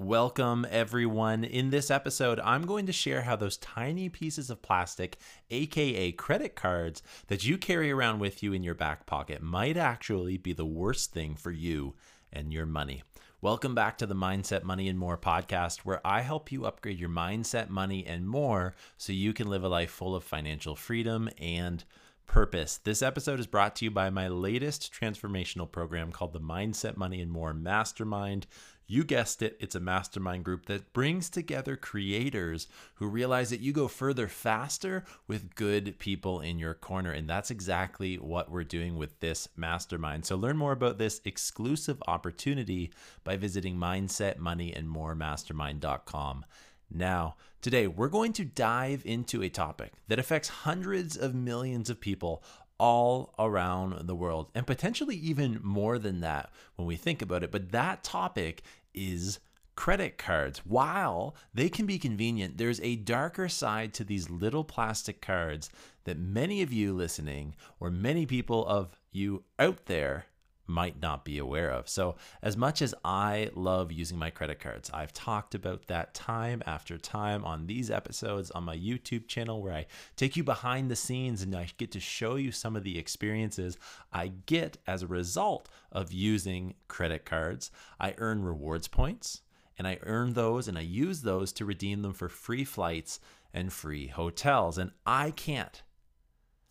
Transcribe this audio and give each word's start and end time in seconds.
Welcome, 0.00 0.64
everyone. 0.70 1.42
In 1.42 1.70
this 1.70 1.90
episode, 1.90 2.38
I'm 2.44 2.66
going 2.66 2.86
to 2.86 2.92
share 2.92 3.22
how 3.22 3.34
those 3.34 3.56
tiny 3.56 4.08
pieces 4.08 4.48
of 4.48 4.62
plastic, 4.62 5.18
aka 5.50 6.12
credit 6.12 6.54
cards, 6.54 7.02
that 7.26 7.44
you 7.44 7.58
carry 7.58 7.90
around 7.90 8.20
with 8.20 8.40
you 8.40 8.52
in 8.52 8.62
your 8.62 8.76
back 8.76 9.06
pocket 9.06 9.42
might 9.42 9.76
actually 9.76 10.36
be 10.36 10.52
the 10.52 10.64
worst 10.64 11.12
thing 11.12 11.34
for 11.34 11.50
you 11.50 11.96
and 12.32 12.52
your 12.52 12.64
money. 12.64 13.02
Welcome 13.40 13.74
back 13.74 13.98
to 13.98 14.06
the 14.06 14.14
Mindset 14.14 14.62
Money 14.62 14.88
and 14.88 15.00
More 15.00 15.18
podcast, 15.18 15.78
where 15.78 16.00
I 16.06 16.20
help 16.20 16.52
you 16.52 16.64
upgrade 16.64 17.00
your 17.00 17.10
mindset, 17.10 17.68
money, 17.68 18.06
and 18.06 18.28
more 18.28 18.76
so 18.98 19.12
you 19.12 19.32
can 19.32 19.48
live 19.48 19.64
a 19.64 19.68
life 19.68 19.90
full 19.90 20.14
of 20.14 20.22
financial 20.22 20.76
freedom 20.76 21.28
and 21.38 21.82
purpose. 22.28 22.76
This 22.76 23.02
episode 23.02 23.40
is 23.40 23.48
brought 23.48 23.74
to 23.76 23.86
you 23.86 23.90
by 23.90 24.10
my 24.10 24.28
latest 24.28 24.92
transformational 24.92 25.70
program 25.70 26.12
called 26.12 26.34
the 26.34 26.40
Mindset 26.40 26.96
Money 26.96 27.20
and 27.20 27.32
More 27.32 27.52
Mastermind. 27.52 28.46
You 28.90 29.04
guessed 29.04 29.42
it, 29.42 29.58
it's 29.60 29.74
a 29.74 29.80
mastermind 29.80 30.46
group 30.46 30.64
that 30.64 30.94
brings 30.94 31.28
together 31.28 31.76
creators 31.76 32.68
who 32.94 33.06
realize 33.06 33.50
that 33.50 33.60
you 33.60 33.70
go 33.70 33.86
further 33.86 34.28
faster 34.28 35.04
with 35.26 35.54
good 35.54 35.98
people 35.98 36.40
in 36.40 36.58
your 36.58 36.72
corner. 36.72 37.12
And 37.12 37.28
that's 37.28 37.50
exactly 37.50 38.16
what 38.16 38.50
we're 38.50 38.64
doing 38.64 38.96
with 38.96 39.20
this 39.20 39.46
mastermind. 39.56 40.24
So 40.24 40.36
learn 40.36 40.56
more 40.56 40.72
about 40.72 40.96
this 40.96 41.20
exclusive 41.26 42.02
opportunity 42.08 42.90
by 43.24 43.36
visiting 43.36 43.76
mindsetmoneyandmoremastermind.com. 43.76 46.46
Now, 46.90 47.36
today 47.60 47.86
we're 47.86 48.08
going 48.08 48.32
to 48.32 48.46
dive 48.46 49.02
into 49.04 49.42
a 49.42 49.50
topic 49.50 49.92
that 50.06 50.18
affects 50.18 50.48
hundreds 50.48 51.14
of 51.14 51.34
millions 51.34 51.90
of 51.90 52.00
people 52.00 52.42
all 52.78 53.34
around 53.38 54.06
the 54.06 54.14
world, 54.14 54.50
and 54.54 54.66
potentially 54.66 55.16
even 55.16 55.60
more 55.62 55.98
than 55.98 56.20
that 56.20 56.50
when 56.76 56.86
we 56.86 56.96
think 56.96 57.22
about 57.22 57.42
it. 57.42 57.50
But 57.50 57.72
that 57.72 58.04
topic 58.04 58.62
is 58.94 59.40
credit 59.74 60.18
cards. 60.18 60.60
While 60.66 61.36
they 61.54 61.68
can 61.68 61.86
be 61.86 61.98
convenient, 61.98 62.58
there's 62.58 62.80
a 62.80 62.96
darker 62.96 63.48
side 63.48 63.94
to 63.94 64.04
these 64.04 64.28
little 64.28 64.64
plastic 64.64 65.20
cards 65.20 65.70
that 66.04 66.18
many 66.18 66.62
of 66.62 66.72
you 66.72 66.92
listening, 66.92 67.54
or 67.78 67.90
many 67.90 68.26
people 68.26 68.66
of 68.66 68.98
you 69.12 69.44
out 69.58 69.86
there, 69.86 70.26
might 70.68 71.00
not 71.00 71.24
be 71.24 71.38
aware 71.38 71.70
of. 71.70 71.88
So, 71.88 72.16
as 72.42 72.56
much 72.56 72.82
as 72.82 72.94
I 73.04 73.50
love 73.54 73.90
using 73.90 74.18
my 74.18 74.30
credit 74.30 74.60
cards, 74.60 74.90
I've 74.92 75.12
talked 75.12 75.54
about 75.54 75.86
that 75.86 76.14
time 76.14 76.62
after 76.66 76.98
time 76.98 77.44
on 77.44 77.66
these 77.66 77.90
episodes 77.90 78.50
on 78.50 78.64
my 78.64 78.76
YouTube 78.76 79.26
channel 79.26 79.62
where 79.62 79.72
I 79.72 79.86
take 80.14 80.36
you 80.36 80.44
behind 80.44 80.90
the 80.90 80.96
scenes 80.96 81.42
and 81.42 81.56
I 81.56 81.68
get 81.78 81.90
to 81.92 82.00
show 82.00 82.36
you 82.36 82.52
some 82.52 82.76
of 82.76 82.84
the 82.84 82.98
experiences 82.98 83.78
I 84.12 84.32
get 84.46 84.76
as 84.86 85.02
a 85.02 85.08
result 85.08 85.68
of 85.90 86.12
using 86.12 86.74
credit 86.86 87.24
cards. 87.24 87.70
I 87.98 88.14
earn 88.18 88.44
rewards 88.44 88.88
points 88.88 89.40
and 89.78 89.88
I 89.88 89.98
earn 90.02 90.34
those 90.34 90.68
and 90.68 90.76
I 90.76 90.82
use 90.82 91.22
those 91.22 91.52
to 91.54 91.64
redeem 91.64 92.02
them 92.02 92.12
for 92.12 92.28
free 92.28 92.64
flights 92.64 93.20
and 93.54 93.72
free 93.72 94.08
hotels. 94.08 94.76
And 94.76 94.90
I 95.06 95.30
can't 95.30 95.82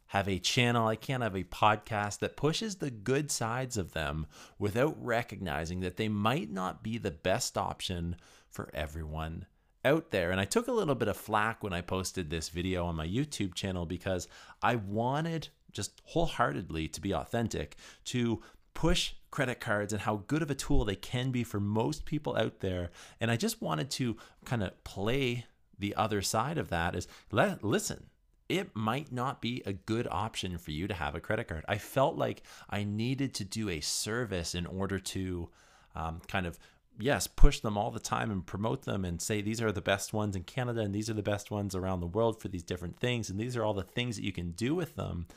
have 0.07 0.27
a 0.27 0.39
channel, 0.39 0.87
I 0.87 0.95
can't 0.95 1.23
have 1.23 1.35
a 1.35 1.43
podcast 1.43 2.19
that 2.19 2.37
pushes 2.37 2.75
the 2.75 2.91
good 2.91 3.31
sides 3.31 3.77
of 3.77 3.93
them 3.93 4.25
without 4.57 4.95
recognizing 5.03 5.81
that 5.81 5.97
they 5.97 6.07
might 6.07 6.51
not 6.51 6.83
be 6.83 6.97
the 6.97 7.11
best 7.11 7.57
option 7.57 8.15
for 8.49 8.69
everyone 8.73 9.45
out 9.83 10.11
there. 10.11 10.31
And 10.31 10.39
I 10.39 10.45
took 10.45 10.67
a 10.67 10.73
little 10.73 10.95
bit 10.95 11.07
of 11.07 11.17
flack 11.17 11.63
when 11.63 11.73
I 11.73 11.81
posted 11.81 12.29
this 12.29 12.49
video 12.49 12.85
on 12.85 12.95
my 12.95 13.07
YouTube 13.07 13.53
channel 13.53 13.85
because 13.85 14.27
I 14.61 14.75
wanted 14.75 15.49
just 15.71 16.01
wholeheartedly 16.05 16.87
to 16.89 17.01
be 17.01 17.13
authentic, 17.13 17.75
to 18.05 18.41
push 18.73 19.13
credit 19.31 19.59
cards 19.59 19.91
and 19.91 20.01
how 20.01 20.23
good 20.27 20.41
of 20.41 20.51
a 20.51 20.55
tool 20.55 20.85
they 20.85 20.95
can 20.95 21.31
be 21.31 21.43
for 21.43 21.59
most 21.59 22.05
people 22.05 22.37
out 22.37 22.59
there. 22.59 22.91
And 23.19 23.29
I 23.29 23.35
just 23.35 23.61
wanted 23.61 23.91
to 23.91 24.15
kind 24.45 24.63
of 24.63 24.83
play 24.83 25.45
the 25.79 25.95
other 25.95 26.21
side 26.21 26.57
of 26.57 26.69
that 26.69 26.95
is 26.95 27.07
let 27.31 27.63
listen 27.63 28.05
it 28.49 28.75
might 28.75 29.11
not 29.11 29.41
be 29.41 29.61
a 29.65 29.73
good 29.73 30.07
option 30.09 30.57
for 30.57 30.71
you 30.71 30.87
to 30.87 30.93
have 30.93 31.15
a 31.15 31.19
credit 31.19 31.47
card. 31.47 31.65
I 31.67 31.77
felt 31.77 32.15
like 32.15 32.43
I 32.69 32.83
needed 32.83 33.33
to 33.35 33.43
do 33.43 33.69
a 33.69 33.81
service 33.81 34.55
in 34.55 34.65
order 34.65 34.99
to 34.99 35.49
um, 35.95 36.21
kind 36.27 36.45
of, 36.45 36.57
yes, 36.99 37.27
push 37.27 37.59
them 37.59 37.77
all 37.77 37.91
the 37.91 37.99
time 37.99 38.31
and 38.31 38.45
promote 38.45 38.83
them 38.83 39.03
and 39.03 39.21
say 39.21 39.41
these 39.41 39.61
are 39.61 39.71
the 39.71 39.81
best 39.81 40.13
ones 40.13 40.35
in 40.35 40.43
Canada 40.43 40.81
and 40.81 40.95
these 40.95 41.09
are 41.09 41.13
the 41.13 41.21
best 41.21 41.51
ones 41.51 41.75
around 41.75 41.99
the 41.99 42.07
world 42.07 42.41
for 42.41 42.47
these 42.47 42.63
different 42.63 42.97
things. 42.97 43.29
And 43.29 43.39
these 43.39 43.57
are 43.57 43.63
all 43.63 43.73
the 43.73 43.83
things 43.83 44.15
that 44.15 44.25
you 44.25 44.31
can 44.31 44.51
do 44.51 44.73
with 44.73 44.95
them. 44.95 45.27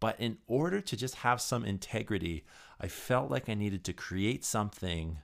But 0.00 0.20
in 0.20 0.38
order 0.46 0.80
to 0.80 0.96
just 0.96 1.16
have 1.16 1.40
some 1.40 1.64
integrity, 1.64 2.44
I 2.80 2.88
felt 2.88 3.30
like 3.30 3.48
I 3.48 3.54
needed 3.54 3.82
to 3.84 3.92
create 3.92 4.44
something 4.44 5.18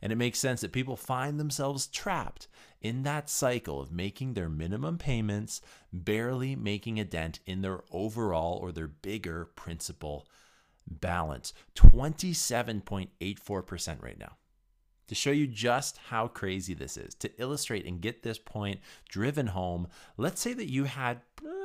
And 0.03 0.11
it 0.11 0.17
makes 0.17 0.39
sense 0.39 0.61
that 0.61 0.71
people 0.71 0.95
find 0.95 1.39
themselves 1.39 1.85
trapped 1.85 2.47
in 2.81 3.03
that 3.03 3.29
cycle 3.29 3.79
of 3.79 3.91
making 3.91 4.33
their 4.33 4.49
minimum 4.49 4.97
payments, 4.97 5.61
barely 5.93 6.55
making 6.55 6.99
a 6.99 7.05
dent 7.05 7.39
in 7.45 7.61
their 7.61 7.81
overall 7.91 8.57
or 8.61 8.71
their 8.71 8.87
bigger 8.87 9.45
principal 9.45 10.27
balance 10.87 11.53
27.84% 11.75 14.03
right 14.03 14.19
now. 14.19 14.33
To 15.07 15.15
show 15.15 15.31
you 15.31 15.47
just 15.47 15.97
how 15.97 16.27
crazy 16.27 16.73
this 16.73 16.95
is, 16.95 17.13
to 17.15 17.29
illustrate 17.37 17.85
and 17.85 17.99
get 17.99 18.23
this 18.23 18.39
point 18.39 18.79
driven 19.09 19.47
home, 19.47 19.89
let's 20.15 20.39
say 20.39 20.53
that 20.53 20.71
you 20.71 20.85
had, 20.85 21.19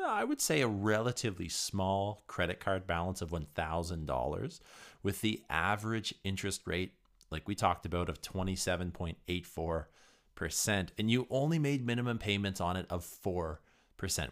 I 0.05 0.25
would 0.25 0.41
say, 0.41 0.63
a 0.63 0.67
relatively 0.67 1.49
small 1.49 2.25
credit 2.27 2.59
card 2.59 2.89
balance 2.89 3.23
of 3.23 3.31
$1,000 3.31 4.61
with 5.05 5.21
the 5.21 5.45
average 5.49 6.13
interest 6.25 6.67
rate, 6.67 6.95
like 7.31 7.47
we 7.47 7.55
talked 7.55 7.87
about, 7.87 8.09
of 8.09 8.21
27.84%, 8.21 10.89
and 10.99 11.09
you 11.09 11.29
only 11.31 11.61
made 11.61 11.87
minimum 11.87 12.19
payments 12.19 12.61
on 12.61 12.77
it 12.77 12.87
of 12.91 13.05
4%, 13.05 13.59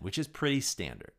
which 0.01 0.19
is 0.19 0.27
pretty 0.27 0.61
standard. 0.61 1.13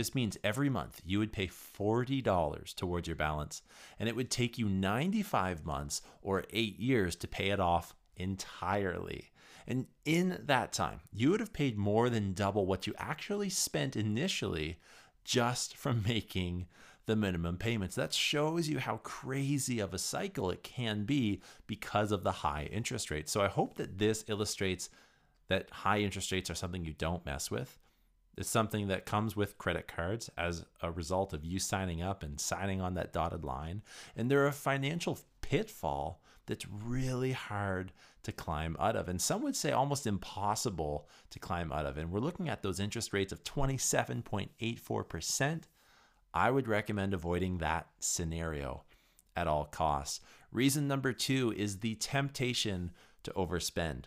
This 0.00 0.14
means 0.14 0.38
every 0.42 0.70
month 0.70 1.02
you 1.04 1.18
would 1.18 1.30
pay 1.30 1.46
$40 1.46 2.74
towards 2.74 3.06
your 3.06 3.16
balance, 3.16 3.60
and 3.98 4.08
it 4.08 4.16
would 4.16 4.30
take 4.30 4.56
you 4.56 4.66
95 4.66 5.66
months 5.66 6.00
or 6.22 6.44
eight 6.54 6.80
years 6.80 7.14
to 7.16 7.28
pay 7.28 7.50
it 7.50 7.60
off 7.60 7.94
entirely. 8.16 9.30
And 9.66 9.88
in 10.06 10.40
that 10.46 10.72
time, 10.72 11.00
you 11.12 11.30
would 11.30 11.40
have 11.40 11.52
paid 11.52 11.76
more 11.76 12.08
than 12.08 12.32
double 12.32 12.64
what 12.64 12.86
you 12.86 12.94
actually 12.96 13.50
spent 13.50 13.94
initially 13.94 14.78
just 15.22 15.76
from 15.76 16.02
making 16.08 16.66
the 17.04 17.14
minimum 17.14 17.58
payments. 17.58 17.96
That 17.96 18.14
shows 18.14 18.70
you 18.70 18.78
how 18.78 18.96
crazy 19.02 19.80
of 19.80 19.92
a 19.92 19.98
cycle 19.98 20.48
it 20.50 20.62
can 20.62 21.04
be 21.04 21.42
because 21.66 22.10
of 22.10 22.24
the 22.24 22.32
high 22.32 22.70
interest 22.72 23.10
rates. 23.10 23.30
So 23.30 23.42
I 23.42 23.48
hope 23.48 23.74
that 23.74 23.98
this 23.98 24.24
illustrates 24.28 24.88
that 25.48 25.68
high 25.68 25.98
interest 25.98 26.32
rates 26.32 26.48
are 26.48 26.54
something 26.54 26.86
you 26.86 26.94
don't 26.94 27.26
mess 27.26 27.50
with 27.50 27.78
it's 28.40 28.50
something 28.50 28.88
that 28.88 29.06
comes 29.06 29.36
with 29.36 29.58
credit 29.58 29.88
cards 29.88 30.30
as 30.36 30.64
a 30.82 30.90
result 30.90 31.32
of 31.32 31.44
you 31.44 31.58
signing 31.58 32.02
up 32.02 32.22
and 32.22 32.40
signing 32.40 32.80
on 32.80 32.94
that 32.94 33.12
dotted 33.12 33.44
line. 33.44 33.82
And 34.16 34.30
they're 34.30 34.46
a 34.46 34.52
financial 34.52 35.18
pitfall 35.42 36.22
that's 36.46 36.66
really 36.68 37.32
hard 37.32 37.92
to 38.22 38.32
climb 38.32 38.76
out 38.78 38.96
of. 38.96 39.08
And 39.08 39.20
some 39.20 39.42
would 39.42 39.56
say 39.56 39.72
almost 39.72 40.06
impossible 40.06 41.08
to 41.30 41.38
climb 41.38 41.72
out 41.72 41.86
of. 41.86 41.96
And 41.96 42.10
we're 42.10 42.20
looking 42.20 42.48
at 42.48 42.62
those 42.62 42.80
interest 42.80 43.12
rates 43.12 43.32
of 43.32 43.44
27.84%. 43.44 45.62
I 46.32 46.50
would 46.50 46.68
recommend 46.68 47.14
avoiding 47.14 47.58
that 47.58 47.88
scenario 47.98 48.84
at 49.36 49.46
all 49.46 49.64
costs. 49.64 50.20
Reason 50.52 50.88
number 50.88 51.12
two 51.12 51.52
is 51.56 51.78
the 51.78 51.94
temptation 51.96 52.92
to 53.22 53.30
overspend. 53.32 54.04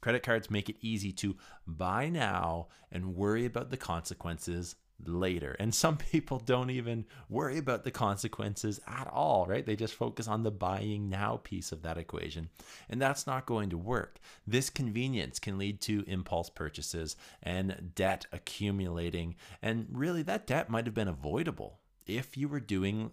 Credit 0.00 0.22
cards 0.22 0.50
make 0.50 0.68
it 0.68 0.76
easy 0.80 1.12
to 1.12 1.36
buy 1.66 2.08
now 2.08 2.68
and 2.90 3.14
worry 3.16 3.44
about 3.44 3.70
the 3.70 3.76
consequences 3.76 4.76
later. 5.06 5.56
And 5.58 5.74
some 5.74 5.96
people 6.12 6.38
don't 6.38 6.70
even 6.70 7.04
worry 7.28 7.58
about 7.58 7.84
the 7.84 7.90
consequences 7.90 8.80
at 8.86 9.08
all, 9.08 9.46
right? 9.46 9.64
They 9.64 9.76
just 9.76 9.94
focus 9.94 10.28
on 10.28 10.42
the 10.42 10.50
buying 10.50 11.08
now 11.08 11.40
piece 11.42 11.72
of 11.72 11.82
that 11.82 11.98
equation. 11.98 12.48
And 12.88 13.00
that's 13.00 13.26
not 13.26 13.46
going 13.46 13.70
to 13.70 13.78
work. 13.78 14.20
This 14.46 14.70
convenience 14.70 15.38
can 15.38 15.58
lead 15.58 15.80
to 15.82 16.04
impulse 16.06 16.50
purchases 16.50 17.16
and 17.42 17.92
debt 17.94 18.26
accumulating. 18.32 19.36
And 19.62 19.86
really, 19.92 20.22
that 20.22 20.46
debt 20.46 20.70
might 20.70 20.86
have 20.86 20.94
been 20.94 21.08
avoidable 21.08 21.80
if 22.06 22.36
you 22.36 22.48
were 22.48 22.60
doing 22.60 23.10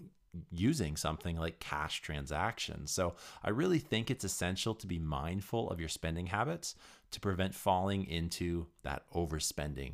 using 0.51 0.95
something 0.95 1.37
like 1.37 1.59
cash 1.59 2.01
transactions. 2.01 2.91
So 2.91 3.15
I 3.43 3.49
really 3.49 3.79
think 3.79 4.09
it's 4.09 4.23
essential 4.23 4.75
to 4.75 4.87
be 4.87 4.99
mindful 4.99 5.69
of 5.69 5.79
your 5.79 5.89
spending 5.89 6.27
habits 6.27 6.75
to 7.11 7.19
prevent 7.19 7.55
falling 7.55 8.05
into 8.05 8.67
that 8.83 9.03
overspending 9.13 9.93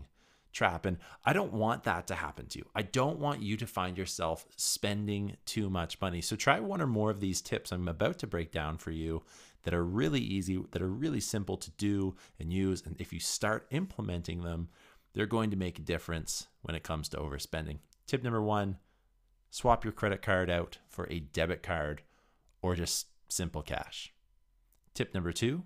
trap. 0.53 0.85
And 0.85 0.97
I 1.25 1.33
don't 1.33 1.53
want 1.53 1.83
that 1.83 2.07
to 2.07 2.15
happen 2.15 2.45
to 2.47 2.59
you. 2.59 2.65
I 2.75 2.83
don't 2.83 3.19
want 3.19 3.41
you 3.41 3.57
to 3.57 3.67
find 3.67 3.97
yourself 3.97 4.45
spending 4.55 5.35
too 5.45 5.69
much 5.69 5.99
money. 5.99 6.21
So 6.21 6.35
try 6.35 6.59
one 6.59 6.81
or 6.81 6.87
more 6.87 7.09
of 7.09 7.19
these 7.19 7.41
tips 7.41 7.71
I'm 7.71 7.87
about 7.87 8.19
to 8.19 8.27
break 8.27 8.51
down 8.51 8.77
for 8.77 8.91
you 8.91 9.23
that 9.63 9.73
are 9.73 9.83
really 9.83 10.21
easy, 10.21 10.63
that 10.71 10.81
are 10.81 10.87
really 10.87 11.19
simple 11.19 11.57
to 11.57 11.71
do 11.71 12.15
and 12.39 12.53
use. 12.53 12.83
And 12.85 12.95
if 12.99 13.11
you 13.11 13.19
start 13.19 13.67
implementing 13.71 14.43
them, 14.43 14.69
they're 15.13 15.25
going 15.25 15.51
to 15.51 15.57
make 15.57 15.79
a 15.79 15.83
difference 15.83 16.47
when 16.61 16.75
it 16.75 16.83
comes 16.83 17.09
to 17.09 17.17
overspending. 17.17 17.79
Tip 18.07 18.23
number 18.23 18.41
one 18.41 18.77
swap 19.53 19.83
your 19.83 19.93
credit 19.93 20.23
card 20.23 20.49
out 20.49 20.79
for 20.89 21.07
a 21.11 21.19
debit 21.19 21.61
card 21.61 22.01
or 22.63 22.73
just 22.73 23.05
simple 23.29 23.61
cash. 23.61 24.11
Tip 24.95 25.13
number 25.13 25.31
two 25.31 25.63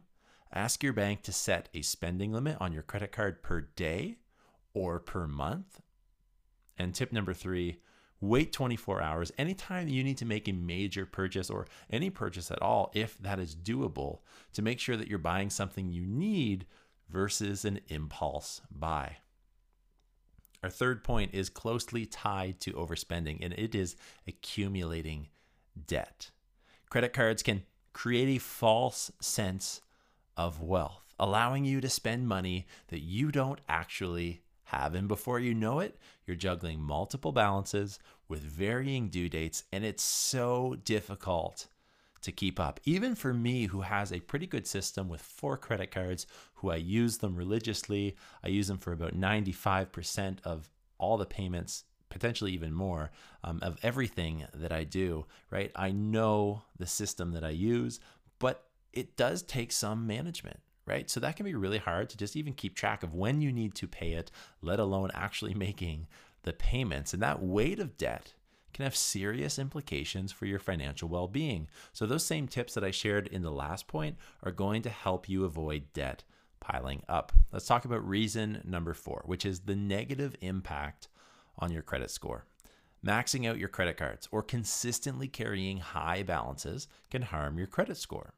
ask 0.54 0.84
your 0.84 0.92
bank 0.92 1.22
to 1.22 1.32
set 1.32 1.70
a 1.74 1.82
spending 1.82 2.34
limit 2.34 2.58
on 2.60 2.74
your 2.74 2.84
credit 2.84 3.14
card 3.14 3.42
per 3.42 3.62
day 3.62 4.18
or 4.74 5.00
per 5.00 5.26
month. 5.26 5.80
And 6.78 6.94
tip 6.94 7.14
number 7.14 7.34
three, 7.34 7.78
wait 8.20 8.52
24 8.52 9.02
hours 9.02 9.32
anytime 9.38 9.88
you 9.88 10.04
need 10.04 10.18
to 10.18 10.26
make 10.26 10.50
a 10.50 10.54
major 10.54 11.06
purchase 11.06 11.50
or 11.50 11.66
any 11.90 12.10
purchase 12.10 12.52
at 12.52 12.62
all, 12.62 12.92
if 12.94 13.18
that 13.20 13.40
is 13.40 13.56
doable, 13.56 14.20
to 14.52 14.62
make 14.62 14.82
sure 14.82 14.98
that 14.98 15.08
you're 15.08 15.18
buying 15.18 15.50
something 15.50 15.88
you 15.90 16.06
need 16.06 16.66
versus 17.10 17.64
an 17.64 17.80
impulse 17.88 18.60
buy. 18.70 19.18
Our 20.64 20.70
third 20.70 21.04
point 21.04 21.34
is 21.34 21.50
closely 21.50 22.06
tied 22.06 22.60
to 22.62 22.74
overspending, 22.74 23.40
and 23.42 23.54
it 23.54 23.76
is 23.76 23.96
accumulating 24.28 25.28
debt. 25.86 26.32
Credit 26.90 27.14
cards 27.14 27.44
can 27.44 27.64
create 27.94 28.36
a 28.36 28.40
false 28.40 29.12
sense 29.20 29.82
of 30.36 30.62
wealth, 30.62 31.14
allowing 31.20 31.66
you 31.66 31.82
to 31.82 31.90
spend 31.90 32.28
money 32.28 32.66
that 32.88 33.02
you 33.02 33.32
don't 33.32 33.60
actually 33.68 34.42
have. 34.66 34.96
And 34.96 35.08
before 35.08 35.40
you 35.40 35.54
know 35.54 35.80
it, 35.80 35.98
you're 36.26 36.36
juggling 36.36 36.82
multiple 36.82 37.32
balances 37.32 38.00
with 38.28 38.42
varying 38.42 39.10
due 39.10 39.30
dates, 39.30 39.64
and 39.72 39.86
it's 39.86 40.04
so 40.04 40.76
difficult 40.84 41.68
to 42.28 42.32
keep 42.34 42.60
up. 42.60 42.80
Even 42.84 43.16
for 43.16 43.34
me, 43.34 43.66
who 43.68 43.82
has 43.82 44.12
a 44.12 44.20
pretty 44.20 44.46
good 44.46 44.68
system 44.68 45.08
with 45.08 45.22
four 45.22 45.56
credit 45.58 45.92
cards, 45.92 46.28
who 46.56 46.70
I 46.70 46.76
use 46.76 47.18
them 47.18 47.36
religiously, 47.36 48.18
I 48.44 48.50
use 48.50 48.68
them 48.68 48.78
for 48.78 48.92
about 48.92 49.16
95% 49.16 50.40
of 50.44 50.70
all 50.98 51.18
the 51.18 51.26
payments. 51.26 51.86
Potentially 52.10 52.54
even 52.54 52.74
more 52.74 53.12
um, 53.44 53.60
of 53.62 53.78
everything 53.84 54.46
that 54.54 54.72
I 54.72 54.86
do, 54.86 55.26
right? 55.52 55.72
I 55.76 55.92
know 55.92 56.64
the 56.78 56.88
system 56.88 57.34
that 57.34 57.44
I 57.44 57.50
use, 57.50 58.00
but 58.40 58.64
it 58.94 59.18
does 59.18 59.42
take 59.42 59.72
some 59.72 60.08
management 60.08 60.60
right? 60.86 61.10
So 61.10 61.20
that 61.20 61.36
can 61.36 61.46
be 61.46 61.54
really 61.54 61.80
hard 61.80 62.10
to 62.10 62.18
just 62.18 62.38
even 62.38 62.54
keep 62.54 62.74
track 62.74 63.04
of 63.04 63.14
when 63.14 63.42
you 63.42 63.52
need 63.52 63.76
to 63.76 63.90
pay 63.90 64.14
it, 64.14 64.32
let 64.62 64.80
alone 64.80 65.12
actually 65.14 65.54
making 65.68 66.08
the 66.44 66.54
payments. 66.54 67.14
And 67.14 67.22
that 67.22 67.44
weight 67.44 67.78
of 67.80 67.98
debt 67.98 68.34
can 68.78 68.84
have 68.84 68.96
serious 68.96 69.58
implications 69.58 70.32
for 70.32 70.46
your 70.46 70.60
financial 70.60 71.10
well 71.10 71.28
being. 71.28 71.68
So, 71.94 72.06
those 72.06 72.24
same 72.24 72.48
tips 72.48 72.76
that 72.76 72.84
I 72.84 72.92
shared 72.92 73.28
in 73.28 73.42
the 73.42 73.52
last 73.52 73.88
point 73.88 74.18
are 74.44 74.52
going 74.52 74.84
to 74.84 74.90
help 74.90 75.28
you 75.28 75.46
avoid 75.46 75.92
debt 75.94 76.24
piling 76.60 77.02
up. 77.10 77.32
Let's 77.52 77.66
talk 77.66 77.86
about 77.86 78.08
reason 78.08 78.62
number 78.64 78.94
four, 78.94 79.24
which 79.26 79.46
is 79.46 79.62
the 79.62 79.76
negative 79.76 80.36
impact 80.42 81.08
on 81.58 81.72
your 81.72 81.82
credit 81.82 82.12
score. 82.12 82.46
Maxing 83.06 83.48
out 83.48 83.58
your 83.58 83.70
credit 83.70 83.98
cards 83.98 84.28
or 84.32 84.44
consistently 84.44 85.28
carrying 85.28 85.78
high 85.78 86.22
balances 86.22 86.88
can 87.10 87.24
harm 87.24 87.58
your 87.58 87.68
credit 87.68 87.98
score. 87.98 88.34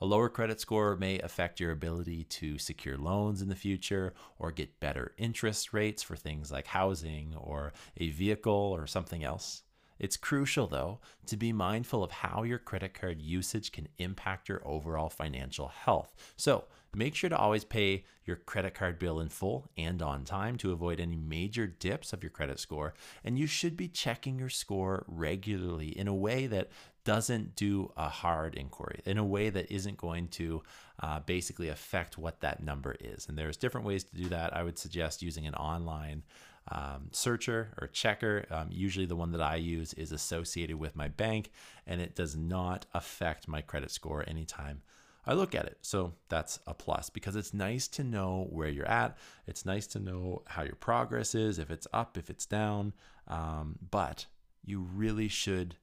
A 0.00 0.06
lower 0.06 0.28
credit 0.28 0.60
score 0.60 0.96
may 0.96 1.20
affect 1.20 1.60
your 1.60 1.70
ability 1.70 2.24
to 2.24 2.58
secure 2.58 2.98
loans 2.98 3.40
in 3.40 3.48
the 3.48 3.54
future 3.54 4.12
or 4.40 4.50
get 4.50 4.80
better 4.80 5.14
interest 5.18 5.72
rates 5.72 6.02
for 6.02 6.16
things 6.16 6.50
like 6.50 6.66
housing 6.66 7.34
or 7.36 7.72
a 7.96 8.10
vehicle 8.10 8.52
or 8.52 8.88
something 8.88 9.22
else. 9.22 9.63
It's 9.98 10.16
crucial, 10.16 10.66
though, 10.66 11.00
to 11.26 11.36
be 11.36 11.52
mindful 11.52 12.02
of 12.02 12.10
how 12.10 12.42
your 12.42 12.58
credit 12.58 12.94
card 12.94 13.22
usage 13.22 13.72
can 13.72 13.88
impact 13.98 14.48
your 14.48 14.66
overall 14.66 15.08
financial 15.08 15.68
health. 15.68 16.14
So, 16.36 16.64
make 16.94 17.14
sure 17.14 17.30
to 17.30 17.36
always 17.36 17.64
pay 17.64 18.04
your 18.24 18.36
credit 18.36 18.74
card 18.74 18.98
bill 18.98 19.20
in 19.20 19.28
full 19.28 19.68
and 19.76 20.00
on 20.00 20.24
time 20.24 20.56
to 20.58 20.72
avoid 20.72 21.00
any 21.00 21.16
major 21.16 21.66
dips 21.66 22.12
of 22.12 22.22
your 22.22 22.30
credit 22.30 22.58
score. 22.58 22.94
And 23.24 23.38
you 23.38 23.46
should 23.46 23.76
be 23.76 23.88
checking 23.88 24.38
your 24.38 24.48
score 24.48 25.04
regularly 25.08 25.88
in 25.88 26.08
a 26.08 26.14
way 26.14 26.46
that 26.46 26.70
doesn't 27.04 27.54
do 27.54 27.92
a 27.96 28.08
hard 28.08 28.54
inquiry, 28.54 29.00
in 29.04 29.18
a 29.18 29.24
way 29.24 29.50
that 29.50 29.70
isn't 29.70 29.98
going 29.98 30.28
to 30.28 30.62
uh, 31.00 31.20
basically 31.20 31.68
affect 31.68 32.16
what 32.16 32.40
that 32.40 32.62
number 32.62 32.96
is. 32.98 33.28
And 33.28 33.36
there's 33.36 33.58
different 33.58 33.86
ways 33.86 34.04
to 34.04 34.16
do 34.16 34.28
that. 34.30 34.56
I 34.56 34.62
would 34.62 34.78
suggest 34.78 35.22
using 35.22 35.46
an 35.46 35.54
online 35.54 36.22
um, 36.70 37.08
searcher 37.12 37.74
or 37.80 37.86
checker. 37.88 38.46
Um, 38.50 38.68
usually, 38.70 39.06
the 39.06 39.16
one 39.16 39.32
that 39.32 39.42
I 39.42 39.56
use 39.56 39.92
is 39.94 40.12
associated 40.12 40.76
with 40.76 40.96
my 40.96 41.08
bank 41.08 41.50
and 41.86 42.00
it 42.00 42.14
does 42.14 42.36
not 42.36 42.86
affect 42.94 43.48
my 43.48 43.60
credit 43.60 43.90
score 43.90 44.24
anytime 44.26 44.82
I 45.26 45.34
look 45.34 45.54
at 45.54 45.64
it. 45.66 45.78
So 45.82 46.12
that's 46.28 46.58
a 46.66 46.74
plus 46.74 47.10
because 47.10 47.36
it's 47.36 47.54
nice 47.54 47.88
to 47.88 48.04
know 48.04 48.46
where 48.50 48.68
you're 48.68 48.88
at. 48.88 49.16
It's 49.46 49.64
nice 49.64 49.86
to 49.88 49.98
know 49.98 50.42
how 50.46 50.62
your 50.62 50.76
progress 50.76 51.34
is, 51.34 51.58
if 51.58 51.70
it's 51.70 51.86
up, 51.92 52.18
if 52.18 52.28
it's 52.28 52.46
down. 52.46 52.92
Um, 53.28 53.78
but 53.90 54.26
you 54.64 54.80
really 54.80 55.28
should 55.28 55.76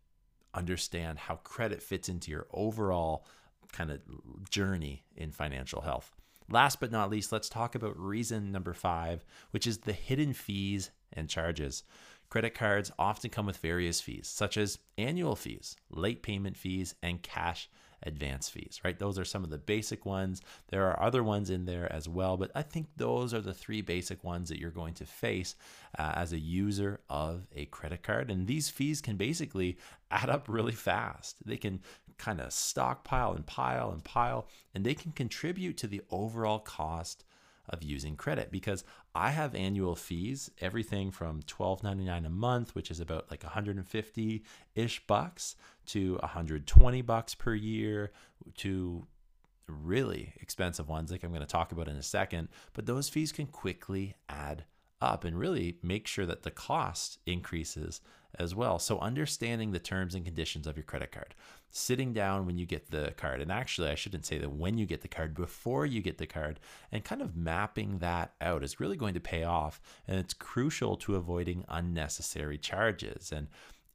understand 0.53 1.17
how 1.17 1.35
credit 1.37 1.81
fits 1.81 2.09
into 2.09 2.29
your 2.29 2.47
overall 2.51 3.25
kind 3.71 3.89
of 3.89 4.01
journey 4.49 5.03
in 5.15 5.31
financial 5.31 5.81
health. 5.81 6.11
Last 6.51 6.81
but 6.81 6.91
not 6.91 7.09
least, 7.09 7.31
let's 7.31 7.49
talk 7.49 7.75
about 7.75 7.97
reason 7.97 8.51
number 8.51 8.73
five, 8.73 9.23
which 9.51 9.65
is 9.65 9.79
the 9.79 9.93
hidden 9.93 10.33
fees 10.33 10.91
and 11.13 11.29
charges. 11.29 11.83
Credit 12.29 12.53
cards 12.53 12.91
often 12.99 13.29
come 13.29 13.45
with 13.45 13.57
various 13.57 14.01
fees, 14.01 14.27
such 14.27 14.57
as 14.57 14.79
annual 14.97 15.35
fees, 15.35 15.75
late 15.89 16.23
payment 16.23 16.57
fees, 16.57 16.95
and 17.01 17.21
cash 17.21 17.69
advance 18.03 18.49
fees, 18.49 18.79
right? 18.83 18.97
Those 18.97 19.19
are 19.19 19.25
some 19.25 19.43
of 19.43 19.49
the 19.49 19.57
basic 19.57 20.05
ones. 20.05 20.41
There 20.69 20.87
are 20.87 21.01
other 21.01 21.23
ones 21.23 21.49
in 21.49 21.65
there 21.65 21.91
as 21.91 22.09
well, 22.09 22.35
but 22.37 22.51
I 22.55 22.63
think 22.63 22.87
those 22.97 23.33
are 23.33 23.41
the 23.41 23.53
three 23.53 23.81
basic 23.81 24.23
ones 24.23 24.49
that 24.49 24.59
you're 24.59 24.71
going 24.71 24.95
to 24.95 25.05
face 25.05 25.55
uh, 25.99 26.13
as 26.15 26.33
a 26.33 26.39
user 26.39 27.01
of 27.09 27.47
a 27.55 27.65
credit 27.65 28.03
card. 28.03 28.31
And 28.31 28.47
these 28.47 28.69
fees 28.69 29.01
can 29.01 29.17
basically 29.17 29.77
add 30.09 30.29
up 30.29 30.47
really 30.49 30.71
fast. 30.71 31.45
They 31.45 31.57
can 31.57 31.81
kind 32.21 32.39
of 32.39 32.53
stockpile 32.53 33.33
and 33.33 33.45
pile 33.45 33.91
and 33.91 34.03
pile, 34.03 34.47
and 34.75 34.85
they 34.85 34.93
can 34.93 35.11
contribute 35.11 35.75
to 35.77 35.87
the 35.87 36.01
overall 36.11 36.59
cost 36.59 37.25
of 37.67 37.81
using 37.81 38.15
credit 38.15 38.51
because 38.51 38.83
I 39.15 39.31
have 39.31 39.55
annual 39.55 39.95
fees, 39.95 40.51
everything 40.59 41.09
from 41.09 41.41
$12.99 41.41 42.25
a 42.25 42.29
month, 42.29 42.75
which 42.75 42.91
is 42.91 42.99
about 42.99 43.31
like 43.31 43.43
150 43.43 44.43
ish 44.75 45.07
bucks, 45.07 45.55
to 45.87 46.17
120 46.17 47.01
bucks 47.01 47.33
per 47.33 47.55
year, 47.55 48.11
to 48.57 49.07
really 49.67 50.33
expensive 50.39 50.87
ones, 50.87 51.11
like 51.11 51.23
I'm 51.23 51.31
going 51.31 51.41
to 51.41 51.47
talk 51.47 51.71
about 51.71 51.87
in 51.87 51.95
a 51.95 52.03
second. 52.03 52.49
But 52.73 52.85
those 52.85 53.09
fees 53.09 53.31
can 53.31 53.47
quickly 53.47 54.15
add 54.29 54.65
up 55.01 55.23
and 55.23 55.37
really 55.37 55.77
make 55.81 56.07
sure 56.07 56.25
that 56.25 56.43
the 56.43 56.51
cost 56.51 57.19
increases 57.25 58.01
as 58.39 58.55
well. 58.55 58.79
So, 58.79 58.99
understanding 58.99 59.71
the 59.71 59.79
terms 59.79 60.15
and 60.15 60.25
conditions 60.25 60.67
of 60.67 60.77
your 60.77 60.83
credit 60.83 61.11
card, 61.11 61.35
sitting 61.69 62.13
down 62.13 62.45
when 62.45 62.57
you 62.57 62.65
get 62.65 62.91
the 62.91 63.13
card, 63.17 63.41
and 63.41 63.51
actually, 63.51 63.89
I 63.89 63.95
shouldn't 63.95 64.25
say 64.25 64.37
that 64.37 64.51
when 64.51 64.77
you 64.77 64.85
get 64.85 65.01
the 65.01 65.07
card, 65.07 65.33
before 65.33 65.85
you 65.85 66.01
get 66.01 66.17
the 66.17 66.27
card, 66.27 66.59
and 66.91 67.03
kind 67.03 67.21
of 67.21 67.35
mapping 67.35 67.99
that 67.99 68.33
out 68.41 68.63
is 68.63 68.79
really 68.79 68.97
going 68.97 69.13
to 69.13 69.19
pay 69.19 69.43
off. 69.43 69.81
And 70.07 70.19
it's 70.19 70.33
crucial 70.33 70.95
to 70.97 71.15
avoiding 71.15 71.65
unnecessary 71.67 72.57
charges. 72.57 73.31
And 73.31 73.47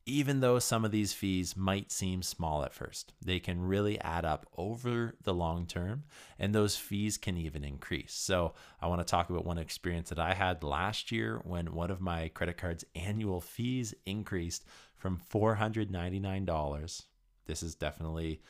even 0.06 0.38
though 0.38 0.60
some 0.60 0.84
of 0.84 0.92
these 0.92 1.12
fees 1.12 1.56
might 1.56 1.90
seem 1.90 2.22
small 2.22 2.64
at 2.64 2.72
first, 2.72 3.12
they 3.20 3.40
can 3.40 3.60
really 3.60 4.00
add 4.00 4.24
up 4.24 4.46
over 4.56 5.14
the 5.24 5.34
long 5.34 5.66
term, 5.66 6.04
and 6.38 6.54
those 6.54 6.76
fees 6.76 7.18
can 7.18 7.36
even 7.36 7.64
increase. 7.64 8.14
So, 8.14 8.54
I 8.80 8.86
want 8.86 9.00
to 9.00 9.10
talk 9.10 9.28
about 9.28 9.44
one 9.44 9.58
experience 9.58 10.08
that 10.10 10.20
I 10.20 10.32
had 10.32 10.62
last 10.62 11.10
year 11.10 11.40
when 11.44 11.74
one 11.74 11.90
of 11.90 12.00
my 12.00 12.28
credit 12.28 12.56
card's 12.56 12.84
annual 12.94 13.40
fees 13.40 13.94
increased 14.06 14.64
from 14.96 15.20
$499. 15.32 17.02
This 17.46 17.62
is 17.64 17.74
definitely 17.74 18.40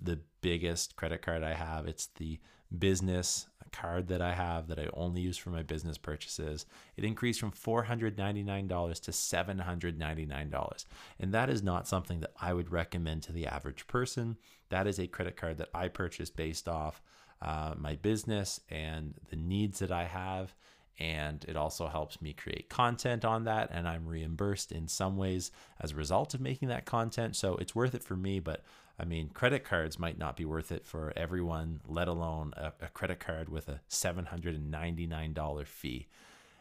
the 0.00 0.20
biggest 0.40 0.96
credit 0.96 1.22
card 1.22 1.42
I 1.42 1.52
have. 1.52 1.86
It's 1.86 2.06
the 2.16 2.40
business 2.78 3.46
card 3.74 4.08
that 4.08 4.22
I 4.22 4.34
have 4.34 4.68
that 4.68 4.78
I 4.78 4.88
only 4.94 5.20
use 5.20 5.36
for 5.36 5.50
my 5.50 5.62
business 5.62 5.98
purchases. 5.98 6.64
It 6.96 7.04
increased 7.04 7.40
from 7.40 7.52
$499 7.52 9.00
to 9.00 9.10
$799. 9.10 10.84
And 11.18 11.34
that 11.34 11.50
is 11.50 11.62
not 11.62 11.88
something 11.88 12.20
that 12.20 12.32
I 12.40 12.52
would 12.52 12.70
recommend 12.70 13.24
to 13.24 13.32
the 13.32 13.46
average 13.46 13.86
person. 13.86 14.36
That 14.70 14.86
is 14.86 14.98
a 14.98 15.08
credit 15.08 15.36
card 15.36 15.58
that 15.58 15.70
I 15.74 15.88
purchased 15.88 16.36
based 16.36 16.68
off 16.68 17.02
uh, 17.42 17.74
my 17.76 17.96
business 17.96 18.60
and 18.70 19.14
the 19.28 19.36
needs 19.36 19.80
that 19.80 19.92
I 19.92 20.04
have 20.04 20.54
and 20.98 21.44
it 21.48 21.56
also 21.56 21.88
helps 21.88 22.22
me 22.22 22.32
create 22.32 22.68
content 22.68 23.24
on 23.24 23.44
that 23.44 23.68
and 23.72 23.88
i'm 23.88 24.06
reimbursed 24.06 24.70
in 24.72 24.86
some 24.86 25.16
ways 25.16 25.50
as 25.80 25.92
a 25.92 25.96
result 25.96 26.34
of 26.34 26.40
making 26.40 26.68
that 26.68 26.84
content. 26.84 27.34
So 27.36 27.56
it's 27.56 27.74
worth 27.74 27.94
it 27.94 28.04
for 28.04 28.16
me 28.16 28.40
but 28.40 28.62
i 28.98 29.04
mean 29.04 29.28
credit 29.28 29.64
cards 29.64 29.98
might 29.98 30.18
not 30.18 30.36
be 30.36 30.44
worth 30.44 30.70
it 30.70 30.86
for 30.86 31.12
everyone 31.16 31.80
let 31.86 32.08
alone 32.08 32.52
a, 32.56 32.72
a 32.80 32.88
credit 32.88 33.20
card 33.20 33.48
with 33.48 33.68
a 33.68 33.80
$799 33.90 35.66
fee. 35.66 36.06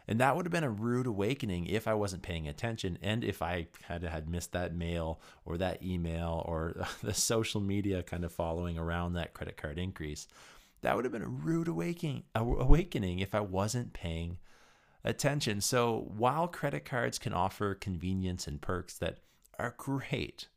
And 0.08 0.20
that 0.20 0.36
would 0.36 0.46
have 0.46 0.52
been 0.52 0.66
a 0.66 0.70
rude 0.70 1.08
awakening 1.08 1.68
if 1.68 1.88
I 1.88 1.94
wasn't 1.94 2.24
paying 2.24 2.48
attention 2.48 2.98
and 3.02 3.24
if 3.24 3.42
I 3.42 3.68
kind 3.88 4.04
of 4.04 4.12
had 4.12 4.28
missed 4.28 4.52
that 4.52 4.76
mail 4.76 5.22
or 5.46 5.58
that 5.58 5.82
email 5.82 6.44
or 6.46 6.76
the 7.04 7.14
social 7.14 7.62
media 7.62 8.04
kind 8.04 8.26
of 8.26 8.32
following 8.32 8.78
around 8.78 9.14
that 9.14 9.34
credit 9.34 9.58
card 9.58 9.78
increase 9.78 10.28
that 10.84 10.96
would 10.96 11.06
have 11.06 11.12
been 11.12 11.24
a 11.24 11.28
rude 11.28 11.68
awakening 11.68 12.24
awakening 12.36 13.20
if 13.20 13.34
I 13.34 13.40
wasn't 13.40 13.94
paying 13.94 14.38
attention. 15.04 15.62
So 15.62 16.12
while 16.16 16.48
credit 16.48 16.86
cards 16.86 17.18
can 17.18 17.34
offer 17.34 17.74
convenience 17.74 18.48
and 18.48 18.62
perks 18.62 18.98
that 19.00 19.20
are 19.58 19.76
great, 19.78 20.48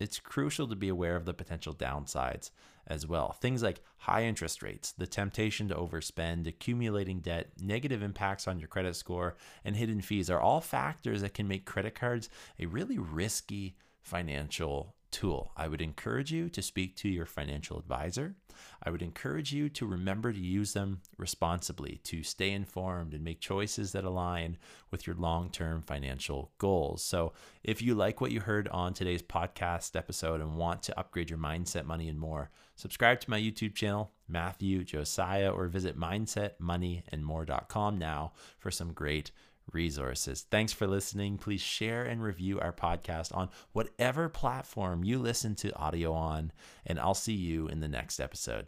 it's 0.00 0.18
crucial 0.18 0.68
to 0.68 0.76
be 0.76 0.88
aware 0.88 1.16
of 1.16 1.24
the 1.24 1.34
potential 1.34 1.74
downsides 1.74 2.50
as 2.86 3.06
well. 3.06 3.32
Things 3.32 3.62
like 3.62 3.80
high 3.98 4.24
interest 4.24 4.62
rates, 4.62 4.92
the 4.92 5.06
temptation 5.06 5.68
to 5.68 5.74
overspend, 5.74 6.46
accumulating 6.46 7.20
debt, 7.20 7.52
negative 7.60 8.02
impacts 8.02 8.46
on 8.46 8.58
your 8.58 8.68
credit 8.68 8.96
score, 8.96 9.36
and 9.64 9.76
hidden 9.76 10.00
fees 10.00 10.28
are 10.28 10.40
all 10.40 10.60
factors 10.60 11.22
that 11.22 11.34
can 11.34 11.48
make 11.48 11.64
credit 11.64 11.94
cards 11.94 12.28
a 12.58 12.66
really 12.66 12.98
risky 12.98 13.76
financial 14.02 14.94
tool. 15.14 15.52
I 15.56 15.68
would 15.68 15.80
encourage 15.80 16.32
you 16.32 16.48
to 16.48 16.60
speak 16.60 16.96
to 16.96 17.08
your 17.08 17.24
financial 17.24 17.78
advisor. 17.78 18.34
I 18.82 18.90
would 18.90 19.00
encourage 19.00 19.52
you 19.52 19.68
to 19.68 19.86
remember 19.86 20.32
to 20.32 20.38
use 20.38 20.72
them 20.72 21.02
responsibly, 21.16 22.00
to 22.04 22.24
stay 22.24 22.50
informed 22.50 23.14
and 23.14 23.22
make 23.22 23.40
choices 23.40 23.92
that 23.92 24.02
align 24.02 24.58
with 24.90 25.06
your 25.06 25.14
long 25.14 25.50
term 25.50 25.82
financial 25.82 26.50
goals. 26.58 27.04
So, 27.04 27.32
if 27.62 27.80
you 27.80 27.94
like 27.94 28.20
what 28.20 28.32
you 28.32 28.40
heard 28.40 28.66
on 28.68 28.92
today's 28.92 29.22
podcast 29.22 29.94
episode 29.94 30.40
and 30.40 30.56
want 30.56 30.82
to 30.84 30.98
upgrade 30.98 31.30
your 31.30 31.38
mindset, 31.38 31.84
money, 31.84 32.08
and 32.08 32.18
more, 32.18 32.50
subscribe 32.74 33.20
to 33.20 33.30
my 33.30 33.40
YouTube 33.40 33.76
channel, 33.76 34.10
Matthew 34.28 34.82
Josiah, 34.82 35.52
or 35.52 35.68
visit 35.68 35.96
mindsetmoneyandmore.com 35.96 37.98
now 37.98 38.32
for 38.58 38.72
some 38.72 38.92
great 38.92 39.30
resources. 39.72 40.46
Thanks 40.50 40.72
for 40.72 40.86
listening. 40.86 41.38
Please 41.38 41.60
share 41.60 42.04
and 42.04 42.22
review 42.22 42.60
our 42.60 42.72
podcast 42.72 43.34
on 43.36 43.48
whatever 43.72 44.28
platform 44.28 45.04
you 45.04 45.18
listen 45.18 45.54
to 45.56 45.74
audio 45.76 46.12
on, 46.12 46.52
and 46.86 46.98
I'll 46.98 47.14
see 47.14 47.34
you 47.34 47.68
in 47.68 47.80
the 47.80 47.88
next 47.88 48.20
episode. 48.20 48.66